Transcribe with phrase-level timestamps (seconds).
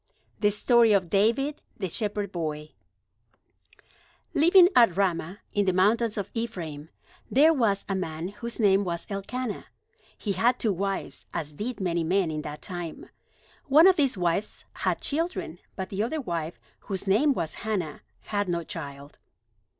[0.39, 2.71] THE STORY OF DAVID, THE SHEPHERD BOY
[4.33, 6.89] Living at Ramah, in the mountains of Ephraim,
[7.29, 9.67] there was a man whose name was Elkanah.
[10.17, 13.11] He had two wives, as did many men in that time.
[13.65, 18.49] One of these wives had children, but the other wife, whose name was Hannah, had
[18.49, 19.19] no child.